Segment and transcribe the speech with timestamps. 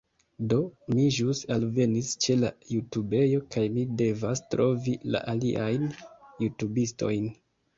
[0.51, 0.55] Do,
[0.93, 5.89] mi ĵus alvenis ĉe la jutubejo kaj mi devas trovi la aliajn
[6.47, 7.31] jutubistojn